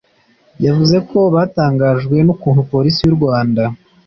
yavuze 0.65 0.97
ko 1.09 1.19
batangajwe 1.35 2.15
n’ukuntu 2.25 2.67
Polisi 2.71 3.01
y’u 3.03 3.15
Rwanda 3.17 3.63